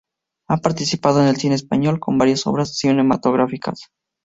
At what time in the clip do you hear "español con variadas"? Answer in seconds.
1.53-2.47